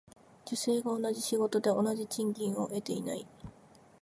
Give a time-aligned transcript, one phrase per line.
[0.47, 3.27] 女性が同じ仕事で同じ賃金を得ていない。